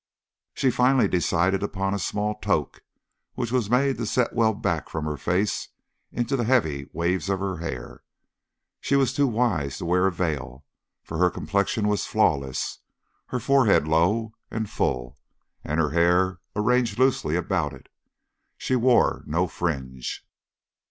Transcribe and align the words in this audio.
She 0.55 0.71
finally 0.71 1.07
decided 1.07 1.61
upon 1.61 1.93
a 1.93 1.99
small 1.99 2.33
toque 2.41 2.79
which 3.35 3.51
was 3.51 3.69
made 3.69 3.99
to 3.99 4.07
set 4.07 4.33
well 4.33 4.55
back 4.55 4.89
from 4.89 5.05
her 5.05 5.15
face 5.15 5.67
into 6.11 6.35
the 6.35 6.43
heavy 6.43 6.89
waves 6.91 7.29
of 7.29 7.39
her 7.39 7.57
hair. 7.57 8.01
She 8.79 8.95
was 8.95 9.13
too 9.13 9.27
wise 9.27 9.77
to 9.77 9.85
wear 9.85 10.07
a 10.07 10.11
veil, 10.11 10.65
for 11.03 11.19
her 11.19 11.29
complexion 11.29 11.87
was 11.87 12.07
flawless, 12.07 12.79
her 13.27 13.39
forehead 13.39 13.87
low 13.87 14.33
and 14.49 14.67
full, 14.67 15.19
and 15.63 15.79
her 15.79 15.91
hair 15.91 16.39
arranged 16.55 16.97
loosely 16.97 17.35
about 17.35 17.71
it; 17.71 17.87
she 18.57 18.75
wore 18.75 19.21
no 19.27 19.45
fringe. 19.45 20.25